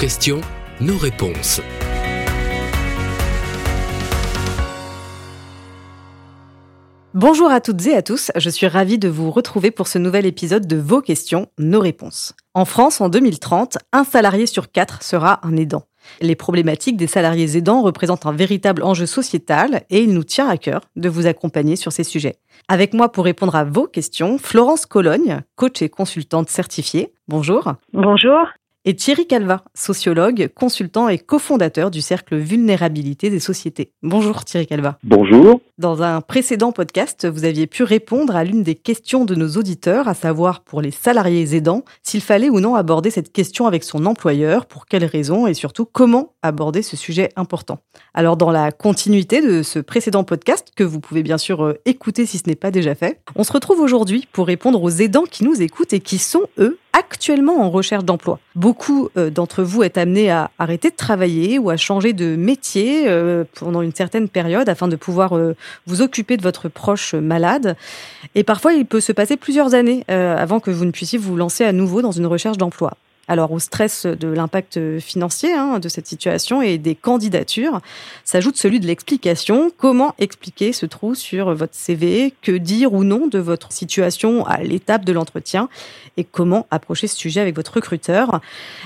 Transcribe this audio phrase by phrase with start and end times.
[0.00, 0.40] questions,
[0.80, 1.60] nos réponses.
[7.12, 10.24] Bonjour à toutes et à tous, je suis ravie de vous retrouver pour ce nouvel
[10.24, 12.32] épisode de Vos questions, nos réponses.
[12.54, 15.82] En France, en 2030, un salarié sur quatre sera un aidant.
[16.22, 20.56] Les problématiques des salariés aidants représentent un véritable enjeu sociétal et il nous tient à
[20.56, 22.36] cœur de vous accompagner sur ces sujets.
[22.68, 27.12] Avec moi pour répondre à vos questions, Florence Cologne, coach et consultante certifiée.
[27.28, 27.74] Bonjour.
[27.92, 28.46] Bonjour
[28.86, 33.92] et Thierry Calva, sociologue, consultant et cofondateur du Cercle Vulnérabilité des sociétés.
[34.02, 34.98] Bonjour Thierry Calva.
[35.04, 35.60] Bonjour.
[35.76, 40.08] Dans un précédent podcast, vous aviez pu répondre à l'une des questions de nos auditeurs,
[40.08, 44.06] à savoir pour les salariés aidants, s'il fallait ou non aborder cette question avec son
[44.06, 47.80] employeur, pour quelles raisons et surtout comment aborder ce sujet important.
[48.14, 52.24] Alors dans la continuité de ce précédent podcast, que vous pouvez bien sûr euh, écouter
[52.24, 55.44] si ce n'est pas déjà fait, on se retrouve aujourd'hui pour répondre aux aidants qui
[55.44, 58.38] nous écoutent et qui sont, eux, actuellement en recherche d'emploi.
[58.54, 63.08] Beaucoup euh, d'entre vous êtes amenés à arrêter de travailler ou à changer de métier
[63.08, 65.54] euh, pendant une certaine période afin de pouvoir euh,
[65.86, 67.76] vous occuper de votre proche malade.
[68.34, 71.64] Et parfois, il peut se passer plusieurs années avant que vous ne puissiez vous lancer
[71.64, 72.96] à nouveau dans une recherche d'emploi.
[73.30, 77.80] Alors au stress de l'impact financier hein, de cette situation et des candidatures,
[78.24, 79.70] s'ajoute celui de l'explication.
[79.78, 84.58] Comment expliquer ce trou sur votre CV Que dire ou non de votre situation à
[84.64, 85.68] l'étape de l'entretien?
[86.16, 88.40] Et comment approcher ce sujet avec votre recruteur?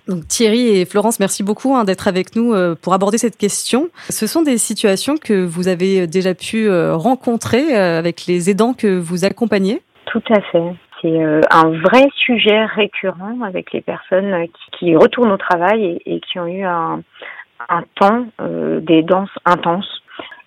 [0.08, 3.88] Donc Thierry et Florence, merci beaucoup hein, d'être avec nous euh, pour aborder cette question.
[4.10, 8.74] Ce sont des situations que vous avez déjà pu euh, rencontrer euh, avec les aidants
[8.74, 9.80] que vous accompagnez?
[10.04, 14.46] Tout à fait c'est euh, un vrai sujet récurrent avec les personnes
[14.78, 17.02] qui, retournent au travail et, qui ont eu un,
[18.00, 20.00] temps euh, des danses intenses.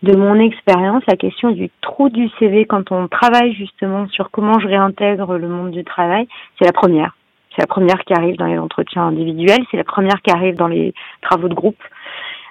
[0.03, 4.59] De mon expérience, la question du trou du CV quand on travaille justement sur comment
[4.59, 7.15] je réintègre le monde du travail, c'est la première.
[7.55, 10.67] C'est la première qui arrive dans les entretiens individuels, c'est la première qui arrive dans
[10.67, 11.81] les travaux de groupe.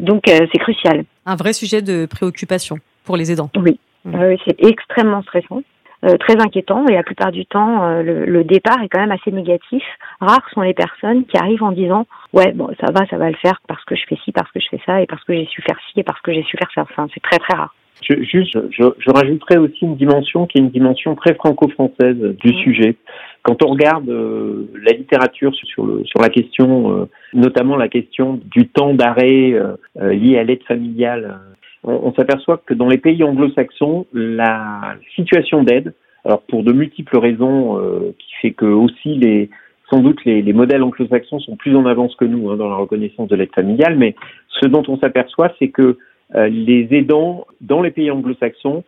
[0.00, 1.04] Donc euh, c'est crucial.
[1.24, 3.50] Un vrai sujet de préoccupation pour les aidants.
[3.56, 4.36] Oui, mmh.
[4.44, 5.62] c'est extrêmement stressant.
[6.04, 9.32] Euh, très inquiétant et la plupart du temps euh, le, départ est quand même assez
[9.32, 9.82] négatif.
[10.20, 13.36] Rares sont les personnes qui arrivent en disant ouais bon ça va ça va le
[13.36, 15.46] faire parce que je fais ci parce que je fais ça et parce que j'ai
[15.46, 16.82] su faire ci et parce que j'ai su faire ça.
[16.82, 17.74] Enfin c'est très très rare.
[18.02, 22.52] Je, juste, je, je, rajouterais aussi une dimension qui est une dimension très franco-française du
[22.62, 22.96] sujet.
[23.42, 28.68] Quand on regarde euh, la littérature sur, le, sur la question, notamment la question du
[28.68, 29.54] temps d'arrêt
[29.98, 31.40] lié à l'aide familiale
[31.86, 37.78] on, s'aperçoit que dans les pays anglo-saxons, la situation d'aide, alors pour de multiples raisons,
[37.78, 39.48] euh, qui fait que aussi les,
[39.88, 43.28] sans doute les, modèles anglo-saxons sont plus en avance que nous hein, dans la reconnaissance
[43.28, 44.16] de l'aide familiale, mais
[44.60, 45.96] ce dont on s'aperçoit, c'est que
[46.34, 48.82] euh, les aidants dans les pays anglo-saxons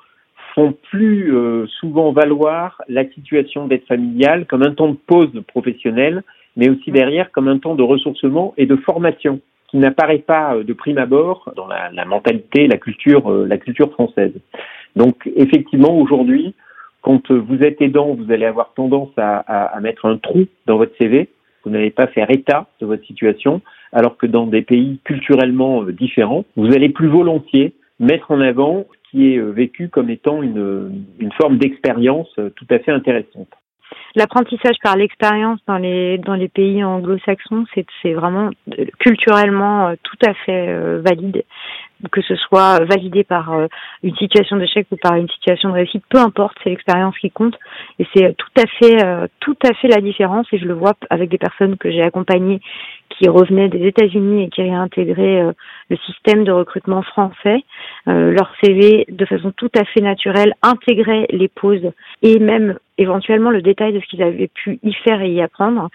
[0.54, 6.24] font plus euh, souvent valoir la situation d'aide familiale comme un temps de pause professionnelle,
[6.56, 10.64] mais aussi derrière comme un temps de ressourcement et de formation qui n'apparaît pas euh,
[10.64, 14.32] de prime abord dans la, la mentalité, la culture, euh, la culture française.
[14.96, 16.54] Donc effectivement, aujourd'hui,
[17.02, 20.76] quand vous êtes aidant, vous allez avoir tendance à, à, à mettre un trou dans
[20.78, 21.28] votre CV.
[21.64, 23.60] Vous n'allez pas faire état de votre situation,
[23.92, 28.86] alors que dans des pays culturellement euh, différents, vous allez plus volontiers mettre en avant
[28.92, 33.48] ce qui est vécu comme étant une, une forme d'expérience tout à fait intéressante
[34.14, 40.18] l'apprentissage par l'expérience dans les dans les pays anglo-saxons, c'est vraiment euh, culturellement euh, tout
[40.26, 41.44] à fait euh, valide.
[42.12, 43.52] Que ce soit validé par
[44.04, 47.58] une situation d'échec ou par une situation de réussite, peu importe, c'est l'expérience qui compte.
[47.98, 50.46] Et c'est tout à fait tout à fait la différence.
[50.52, 52.60] Et je le vois avec des personnes que j'ai accompagnées
[53.10, 55.52] qui revenaient des États-Unis et qui réintégraient
[55.90, 57.64] le système de recrutement français.
[58.06, 61.90] leur CV, de façon tout à fait naturelle, intégrait les pauses
[62.22, 65.88] et même éventuellement le détail de ce qu'ils avaient pu y faire et y apprendre.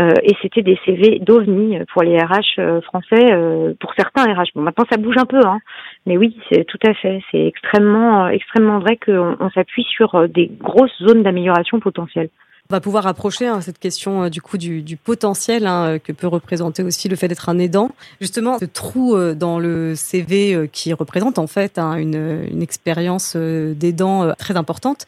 [0.00, 4.54] Euh, et c'était des CV d'OVNI pour les RH euh, français, euh, pour certains RH.
[4.54, 5.58] Bon, maintenant ça bouge un peu, hein,
[6.06, 7.20] mais oui, c'est tout à fait.
[7.30, 12.30] C'est extrêmement, extrêmement vrai qu'on on, s'appuie sur des grosses zones d'amélioration potentielles.
[12.70, 15.98] On va pouvoir approcher hein, cette question euh, du coup du, du potentiel hein, euh,
[15.98, 17.90] que peut représenter aussi le fait d'être un aidant.
[18.22, 23.36] Justement, ce trou euh, dans le CV qui représente en fait hein, une, une, expérience
[23.36, 25.04] d'aidant très importante,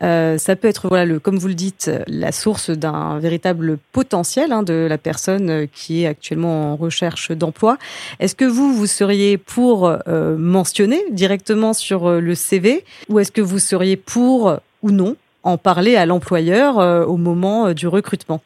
[0.00, 4.64] ça peut être voilà le comme vous le dites la source d'un véritable potentiel hein,
[4.64, 7.78] de la personne qui est actuellement en recherche d'emploi.
[8.18, 13.60] Est-ce que vous vous seriez pour mentionner directement sur le CV ou est-ce que vous
[13.60, 15.16] seriez pour ou non
[15.46, 18.40] en parler à l'employeur euh, au moment euh, du recrutement.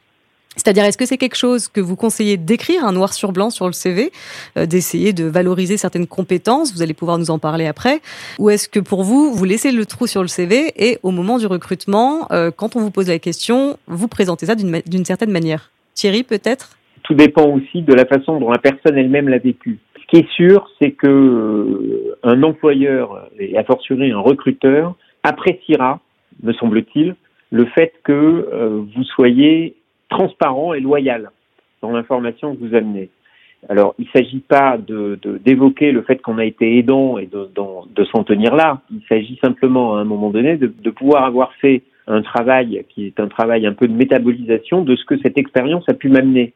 [0.56, 3.66] C'est-à-dire, est-ce que c'est quelque chose que vous conseillez d'écrire, un noir sur blanc sur
[3.66, 4.10] le CV,
[4.58, 8.00] euh, d'essayer de valoriser certaines compétences, vous allez pouvoir nous en parler après,
[8.38, 11.38] ou est-ce que pour vous, vous laissez le trou sur le CV et au moment
[11.38, 15.70] du recrutement, quand on vous pose la question, vous présentez ça d'une certaine manière?
[15.94, 16.76] Thierry, peut-être?
[17.04, 19.78] Tout dépend aussi de la façon dont la personne elle-même l'a vécu.
[20.00, 26.00] Ce qui est sûr, c'est que un employeur et a fortiori un recruteur appréciera,
[26.42, 27.16] me semble-t-il,
[27.50, 29.74] le fait que euh, vous soyez
[30.08, 31.30] transparent et loyal
[31.82, 33.10] dans l'information que vous amenez.
[33.68, 37.48] Alors, il ne s'agit pas de, d'évoquer le fait qu'on a été aidant et de,
[37.54, 38.80] de, s'en tenir là.
[38.90, 43.06] Il s'agit simplement, à un moment donné, de, de, pouvoir avoir fait un travail qui
[43.06, 46.54] est un travail un peu de métabolisation de ce que cette expérience a pu m'amener.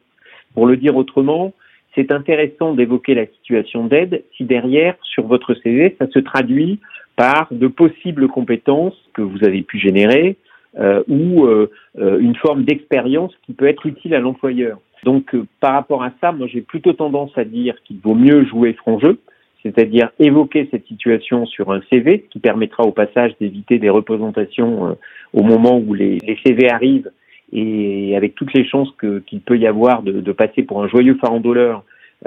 [0.55, 1.53] Pour le dire autrement,
[1.93, 6.79] c'est intéressant d'évoquer la situation d'aide si derrière, sur votre CV, ça se traduit
[7.15, 10.37] par de possibles compétences que vous avez pu générer
[10.77, 14.77] euh, ou euh, euh, une forme d'expérience qui peut être utile à l'employeur.
[15.05, 18.73] Donc, par rapport à ça, moi, j'ai plutôt tendance à dire qu'il vaut mieux jouer
[18.73, 19.19] franc jeu,
[19.63, 24.97] c'est-à-dire évoquer cette situation sur un CV, qui permettra au passage d'éviter des représentations
[25.33, 27.11] au moment où les, les, CV arrivent
[27.53, 31.17] et avec toutes les chances qu'il peut y avoir de, de, passer pour un joyeux
[31.21, 31.83] farandoleur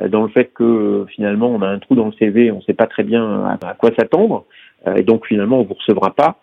[0.08, 2.75] dans le fait que finalement on a un trou dans le CV, on ne sait
[2.75, 4.46] pas très bien à, quoi s'attendre,
[4.86, 6.38] et donc finalement on vous recevra pas.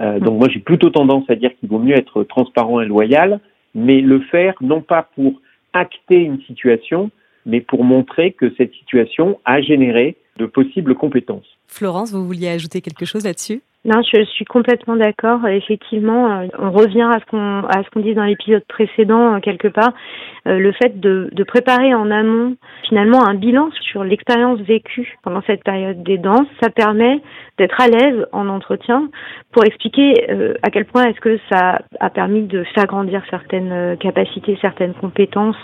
[0.00, 3.40] Euh, donc moi j'ai plutôt tendance à dire qu'il vaut mieux être transparent et loyal,
[3.74, 5.40] mais le faire non pas pour
[5.72, 7.10] acter une situation,
[7.46, 11.46] mais pour montrer que cette situation a généré de possibles compétences.
[11.68, 13.62] Florence, vous vouliez ajouter quelque chose là-dessus?
[13.84, 15.46] Non, je suis complètement d'accord.
[15.46, 19.40] Effectivement, euh, on revient à ce qu'on à ce qu'on dit dans l'épisode précédent euh,
[19.40, 19.92] quelque part,
[20.46, 22.56] euh, le fait de, de préparer en amont
[22.88, 27.20] finalement un bilan sur l'expérience vécue pendant cette période des danses, ça permet
[27.58, 29.08] d'être à l'aise en entretien
[29.52, 30.26] pour expliquer
[30.62, 35.56] à quel point est-ce que ça a permis de faire grandir certaines capacités, certaines compétences,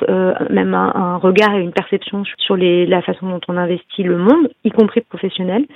[0.51, 4.17] même un, un, regard et une perception sur les, la façon dont on investit le
[4.17, 5.67] monde, y compris professionnel.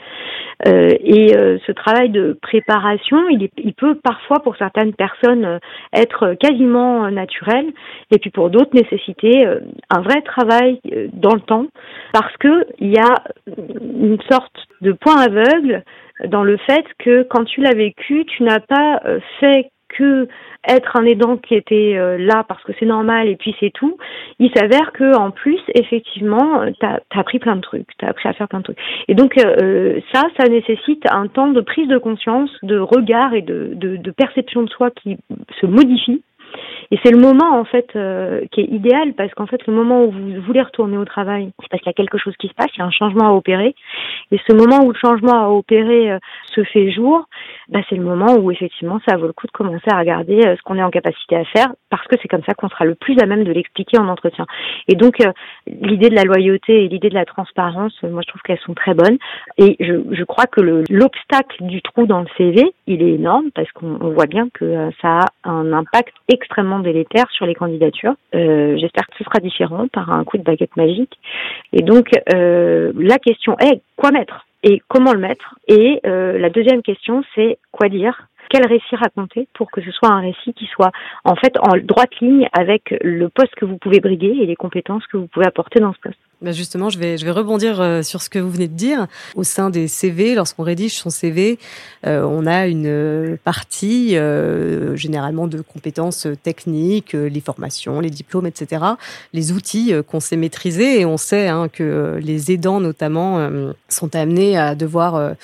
[0.65, 1.33] et
[1.67, 5.59] ce travail de préparation, il, il, peut parfois pour certaines personnes euh,
[5.93, 7.67] être quasiment naturel
[8.11, 11.67] et puis pour d'autres nécessiter euh, un vrai travail euh, dans le temps
[12.13, 13.15] parce que il y a
[13.57, 15.82] une sorte de point aveugle
[16.26, 19.00] dans le fait que quand tu l'as vécu, tu n'as pas
[19.41, 20.29] fait que
[20.69, 23.97] être un aidant qui était euh, là parce que c'est normal et puis c'est tout,
[24.38, 28.09] il s'avère que en plus effectivement euh, tu as, appris plein de trucs, tu as
[28.09, 28.79] appris à faire plein de trucs.
[29.09, 33.43] Et donc euh, ça, ça nécessite un temps de prise de conscience, de regard et
[33.43, 35.19] de perception de soi qui
[35.61, 36.23] se modifie
[36.91, 40.05] et c'est le moment en fait euh, qui est idéal parce qu'en fait le moment
[40.05, 42.55] où vous voulez retourner au travail, c'est parce qu'il y a quelque chose qui se
[42.55, 43.75] passe, il y a un changement à opérer.
[44.31, 46.19] Et ce moment où le changement à opérer euh,
[46.55, 47.27] se fait jour,
[47.69, 50.56] bah, c'est le moment où effectivement ça vaut le coup de commencer à regarder euh,
[50.56, 52.95] ce qu'on est en capacité à faire parce que c'est comme ça qu'on sera le
[52.95, 54.47] plus à même de l'expliquer en entretien.
[54.89, 55.19] Et donc
[55.67, 58.95] l'idée de la loyauté et l'idée de la transparence, moi je trouve qu'elles sont très
[58.95, 59.19] bonnes.
[59.59, 63.71] Et je, je crois que l'obstacle du trou dans le CV, il est énorme parce
[63.73, 68.14] qu'on voit bien que ça a un impact extrêmement délétère sur les candidatures.
[68.35, 71.19] Euh, j'espère que ce sera différent par un coup de baguette magique.
[71.73, 75.55] Et donc, euh, la question est quoi mettre et comment le mettre?
[75.69, 78.29] Et euh, la deuxième question, c'est quoi dire?
[78.50, 80.93] Quel récit raconter pour que ce soit un récit qui soit
[81.25, 85.06] en fait en droite ligne avec le poste que vous pouvez briguer et les compétences
[85.06, 86.19] que vous pouvez apporter dans ce poste?
[86.44, 89.06] Bah, justement, je vais, rebondir euh, sur ce que vous venez de dire.
[89.35, 91.58] Au sein des CV, lorsqu'on rédige son CV,
[92.06, 98.84] euh, on a une partie euh, généralement de compétences techniques, les formations, les diplômes, etc.,
[99.32, 101.01] les outils qu'on sait maîtriser.
[101.01, 103.48] Et on sait hein, que les aidants, notamment,
[103.89, 105.34] sont amenés à devoir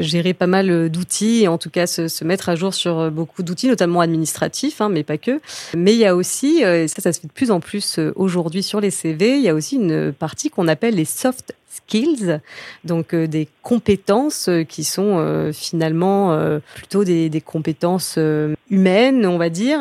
[0.00, 3.42] gérer pas mal d'outils et en tout cas se, se, mettre à jour sur beaucoup
[3.42, 5.40] d'outils, notamment administratifs, hein, mais pas que.
[5.76, 8.62] Mais il y a aussi, et ça, ça se fait de plus en plus aujourd'hui
[8.62, 12.40] sur les CV, il y a aussi une partie qu'on appelle les soft skills,
[12.84, 16.36] donc euh, des compétences euh, qui sont euh, finalement
[16.74, 18.18] plutôt des, compétences
[18.70, 19.80] humaines, on va dire.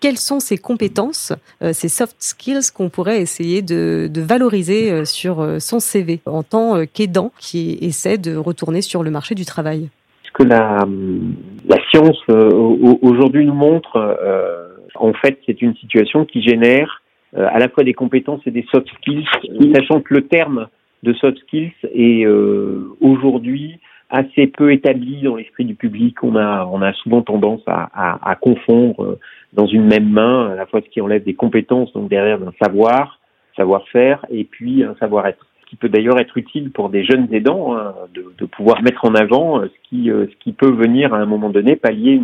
[0.00, 1.32] quelles sont ces compétences,
[1.72, 7.78] ces soft skills qu'on pourrait essayer de, valoriser sur son CV en tant qu'aidant qui
[7.80, 9.88] essaie de retourner sur le marché du travail?
[10.24, 10.84] Ce que la,
[11.68, 12.18] la science
[13.02, 14.18] aujourd'hui nous montre,
[14.94, 17.02] en fait, c'est une situation qui génère
[17.36, 19.26] à la fois des compétences et des soft skills,
[19.74, 20.68] sachant que le terme
[21.02, 23.78] de soft skills est euh, aujourd'hui
[24.10, 26.22] assez peu établi dans l'esprit du public.
[26.22, 29.18] On a, on a souvent tendance à, confondre euh,
[29.52, 32.52] dans une même main à la fois ce qui enlève des compétences, donc derrière un
[32.62, 33.20] savoir,
[33.56, 37.94] savoir-faire, et puis un savoir-être qui peut d'ailleurs être utile pour des jeunes aidants, hein,
[38.14, 41.26] de, pouvoir mettre en avant euh, ce qui, euh, ce qui peut venir à un
[41.26, 42.20] moment donné pallier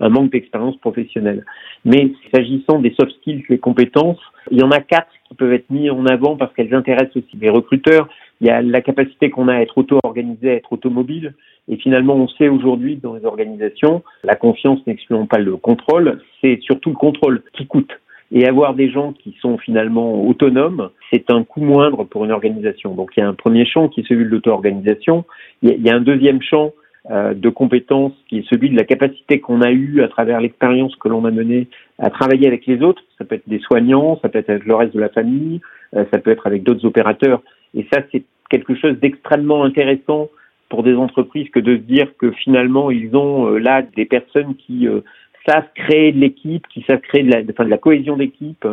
[0.00, 1.44] un manque d'expérience professionnelle.
[1.84, 4.20] Mais s'agissant des soft skills, les compétences,
[4.50, 7.36] il y en a quatre qui peuvent être mis en avant parce qu'elles intéressent aussi
[7.40, 8.08] les recruteurs.
[8.40, 11.34] Il y a la capacité qu'on a à être auto-organisé, à être automobile.
[11.68, 16.58] Et finalement, on sait aujourd'hui dans les organisations, la confiance n'excluant pas le contrôle, c'est
[16.62, 17.92] surtout le contrôle qui coûte.
[18.32, 22.94] Et avoir des gens qui sont finalement autonomes, c'est un coût moindre pour une organisation.
[22.94, 25.24] Donc il y a un premier champ qui est celui de l'auto-organisation.
[25.62, 26.72] Il, y a un deuxième champ
[27.10, 30.94] euh, de compétences qui est celui de la capacité qu'on a eue à travers l'expérience
[30.96, 31.66] que l'on a menée
[31.98, 33.02] à travailler avec les autres.
[33.18, 35.60] Ça peut être des soignants, ça peut être avec le reste de la famille,
[35.96, 37.42] euh, ça peut être avec d'autres opérateurs.
[37.74, 40.28] Et ça, c'est quelque chose d'extrêmement intéressant
[40.68, 44.54] pour des entreprises que de se dire que finalement, ils ont euh, là des personnes
[44.54, 44.86] qui
[45.46, 48.66] savent créer de l'équipe, qui savent créer de la, enfin, de la cohésion d'équipe.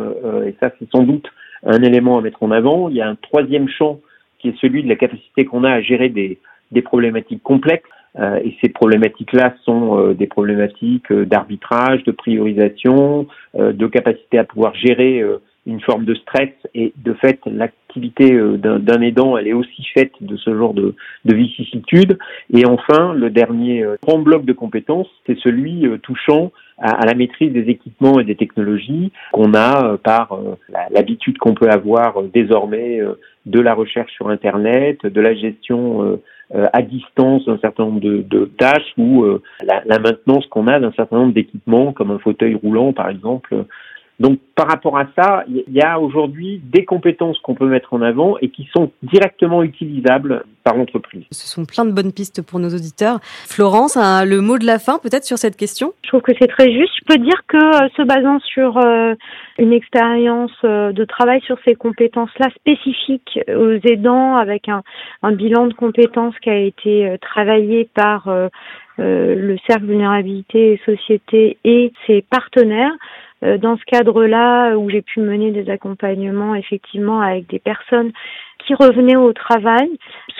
[0.46, 1.26] et ça, c'est sans doute
[1.64, 2.88] un élément à mettre en avant.
[2.88, 4.00] Il y a un troisième champ
[4.38, 6.38] qui est celui de la capacité qu'on a à gérer des,
[6.72, 7.88] des problématiques complexes.
[8.18, 14.44] Euh, et ces problématiques-là sont euh, des problématiques euh, d'arbitrage, de priorisation, de capacité à
[14.44, 15.22] pouvoir gérer
[15.68, 16.50] une forme de stress.
[16.74, 20.94] Et de fait, l'activité d'un aidant, elle est aussi faite de ce genre de,
[21.24, 22.18] de vicissitudes.
[22.52, 27.68] Et enfin, le dernier grand bloc de compétences, c'est celui touchant à, la maîtrise des
[27.70, 30.38] équipements et des technologies qu'on a par
[30.90, 33.00] l'habitude qu'on peut avoir désormais
[33.46, 36.20] de la recherche sur Internet, de la gestion
[36.54, 40.66] euh, à distance d'un certain nombre de, de tâches ou euh, la, la, maintenance qu'on
[40.66, 43.66] a d'un certain nombre d'équipements comme un fauteuil roulant par exemple
[44.20, 48.02] donc par rapport à ça, il y a aujourd'hui des compétences qu'on peut mettre en
[48.02, 51.24] avant et qui sont directement utilisables par l'entreprise.
[51.30, 53.20] Ce sont plein de bonnes pistes pour nos auditeurs.
[53.22, 55.92] Florence, le mot de la fin peut-être sur cette question?
[56.02, 56.92] Je trouve que c'est très juste.
[57.00, 59.14] Je peux dire que euh, se basant sur euh,
[59.58, 64.82] une expérience euh, de travail sur ces compétences-là spécifiques aux aidants avec un,
[65.22, 68.28] un, bilan de compétences qui a été travaillé par
[68.98, 72.92] le Cercle Vulnérabilité et Société et ses partenaires,
[73.42, 78.12] dans ce cadre-là, où j'ai pu mener des accompagnements effectivement avec des personnes
[78.68, 79.88] qui revenaient au travail,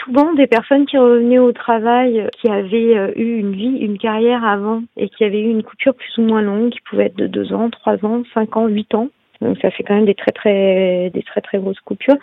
[0.05, 4.45] souvent des personnes qui revenaient au travail qui avaient euh, eu une vie, une carrière
[4.45, 7.27] avant et qui avaient eu une coupure plus ou moins longue, qui pouvait être de
[7.27, 9.09] deux ans, trois ans, cinq ans, huit ans.
[9.41, 12.17] Donc ça fait quand même des très très des très très grosses coupures.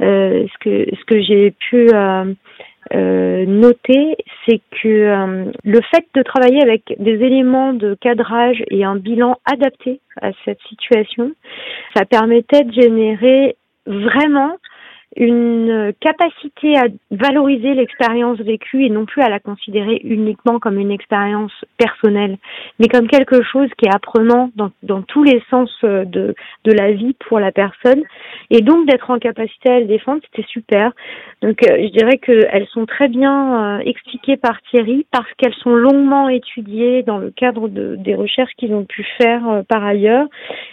[0.00, 2.32] Euh, ce que ce que j'ai pu euh,
[2.94, 8.84] euh, noter, c'est que euh, le fait de travailler avec des éléments de cadrage et
[8.84, 11.32] un bilan adapté à cette situation,
[11.94, 13.56] ça permettait de générer
[13.86, 14.56] vraiment
[15.16, 20.92] une capacité à valoriser l'expérience vécue et non plus à la considérer uniquement comme une
[20.92, 22.38] expérience personnelle,
[22.78, 26.72] mais comme quelque chose qui est apprenant dans, dans tous les sens euh, de, de
[26.72, 28.02] la vie pour la personne.
[28.50, 30.92] Et donc d'être en capacité à le défendre, c'était super.
[31.42, 35.74] Donc euh, je dirais qu'elles sont très bien euh, expliquées par Thierry parce qu'elles sont
[35.74, 40.26] longuement étudiées dans le cadre de, des recherches qu'ils ont pu faire par ailleurs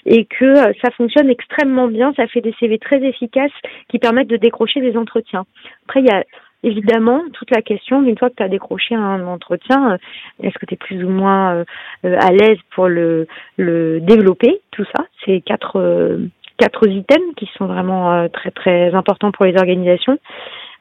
[0.06, 0.54] et que
[0.84, 2.14] ça fonctionne extrêmement bien.
[2.16, 3.52] Ça fait des CV très efficaces
[3.90, 5.46] qui permettent de décrocher des entretiens.
[5.86, 6.24] Après, il y a
[6.64, 9.98] évidemment toute la question d'une fois que tu as décroché un entretien, euh,
[10.44, 11.66] est-ce que tu es plus ou moins euh,
[12.06, 15.06] euh, à l'aise pour le, le développer, tout ça?
[15.26, 16.20] C'est quatre,
[16.58, 20.18] quatre items qui sont vraiment très très importants pour les organisations.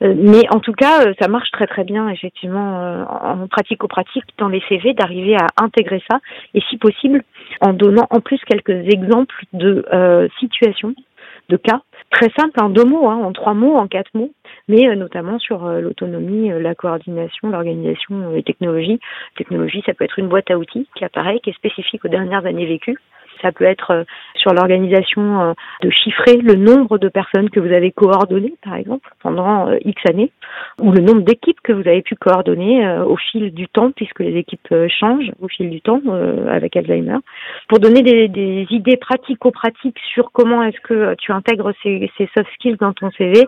[0.02, 4.48] Mais en tout cas, ça marche très très bien effectivement en pratique au pratique dans
[4.48, 6.20] les CV d'arriver à intégrer ça
[6.52, 7.24] et si possible
[7.62, 9.86] en donnant en plus quelques exemples de
[10.38, 10.94] situations
[11.48, 14.32] de cas très simples, en deux mots, hein, en trois mots, en quatre mots,
[14.68, 19.00] mais euh, notamment sur euh, l'autonomie, euh, la coordination, l'organisation et technologie.
[19.36, 22.46] Technologie, ça peut être une boîte à outils qui apparaît, qui est spécifique aux dernières
[22.46, 22.98] années vécues.
[23.42, 25.52] Ça peut être euh, sur l'organisation euh,
[25.82, 30.00] de chiffrer le nombre de personnes que vous avez coordonnées, par exemple, pendant euh, X
[30.08, 30.30] années,
[30.80, 34.36] ou le nombre d'équipes que vous avez pu coordonner au fil du temps, puisque les
[34.36, 36.00] équipes changent au fil du temps
[36.48, 37.18] avec Alzheimer,
[37.68, 42.92] pour donner des, idées pratico-pratiques sur comment est-ce que tu intègres ces soft skills dans
[42.92, 43.44] ton CV,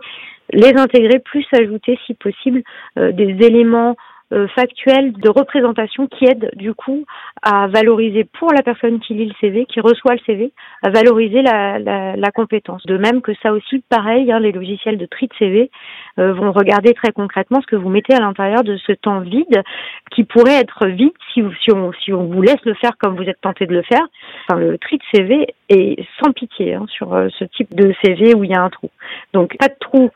[0.52, 2.62] les intégrer, plus ajouter, si possible,
[2.96, 3.96] des éléments
[4.32, 7.06] euh, factuel de représentation qui aide du coup
[7.42, 11.42] à valoriser pour la personne qui lit le CV, qui reçoit le CV, à valoriser
[11.42, 12.84] la, compétence.
[12.84, 15.70] De même que ça aussi, pareil, hein, les logiciels de tri de CV
[16.18, 19.62] euh, vont regarder très concrètement ce que vous mettez à l'intérieur de ce temps vide
[20.10, 21.42] qui pourrait être vide si,
[21.72, 24.06] on, vous laisse le faire comme vous êtes tenté de le faire.
[24.46, 28.34] Enfin, le tri de CV est sans pitié hein, sur euh, ce type de CV
[28.34, 28.90] où il y a un trou.
[29.32, 30.10] Donc pas de trou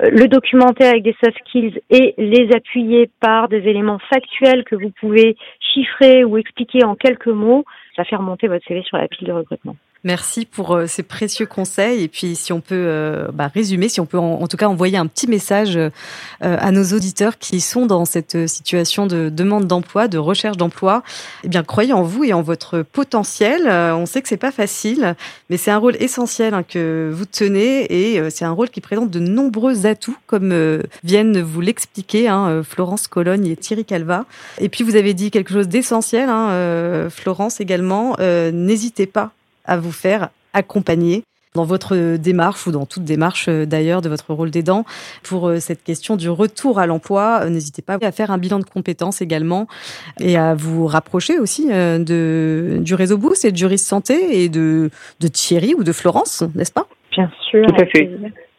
[0.00, 4.90] le documenter avec des soft skills et les appuyer par des éléments factuels que vous
[5.00, 7.64] pouvez chiffrer ou expliquer en quelques mots,
[7.96, 9.76] ça fait remonter votre CV sur la pile de recrutement.
[10.04, 12.02] Merci pour euh, ces précieux conseils.
[12.02, 14.98] Et puis, si on peut euh, bah, résumer, si on peut en, tout cas envoyer
[14.98, 15.90] un petit message euh,
[16.40, 21.04] à nos auditeurs qui sont dans cette situation de demande d'emploi, de recherche d'emploi,
[21.44, 23.68] eh bien, croyez en vous et en votre potentiel.
[23.68, 25.14] On sait que c'est pas facile,
[25.50, 29.10] mais c'est un rôle essentiel hein, que vous tenez et c'est un rôle qui présente
[29.10, 34.24] de nombreux atouts, comme viennent vous l'expliquer hein, Florence Cologne et Thierry Calva.
[34.58, 38.16] Et puis, vous avez dit quelque chose d'essentiel, hein, Florence également.
[38.18, 39.32] N'hésitez pas
[39.64, 44.32] à vous faire accompagner dans votre démarche ou dans toute démarche euh, d'ailleurs de votre
[44.32, 44.84] rôle d'aidant
[45.22, 47.40] pour euh, cette question du retour à l'emploi.
[47.42, 49.66] Euh, n'hésitez pas à faire un bilan de compétences également
[50.18, 54.90] et à vous rapprocher aussi de, du réseau Boost et de Juris Santé et de,
[55.20, 56.86] de Thierry ou de Florence, n'est-ce pas?
[57.12, 57.66] Bien sûr.
[57.66, 58.10] Tout à fait.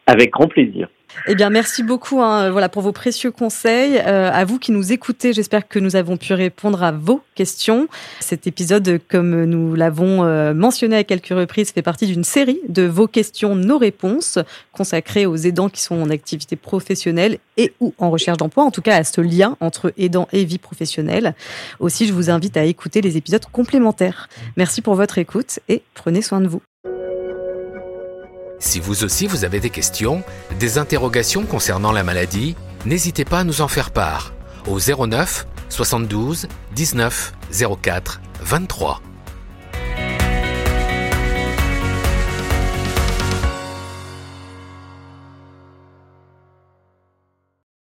[0.06, 0.88] Avec grand plaisir.
[1.26, 3.98] Eh bien, merci beaucoup hein, voilà, pour vos précieux conseils.
[3.98, 7.88] Euh, à vous qui nous écoutez, j'espère que nous avons pu répondre à vos questions.
[8.20, 12.82] Cet épisode, comme nous l'avons euh, mentionné à quelques reprises, fait partie d'une série de
[12.82, 14.38] vos questions, nos réponses,
[14.72, 18.82] consacrées aux aidants qui sont en activité professionnelle et ou en recherche d'emploi, en tout
[18.82, 21.34] cas à ce lien entre aidant et vie professionnelle.
[21.80, 24.28] Aussi, je vous invite à écouter les épisodes complémentaires.
[24.56, 26.60] Merci pour votre écoute et prenez soin de vous.
[28.58, 30.22] Si vous aussi vous avez des questions,
[30.58, 32.56] des interrogations concernant la maladie,
[32.86, 34.32] n'hésitez pas à nous en faire part
[34.66, 37.32] au 09 72 19
[37.82, 39.00] 04 23.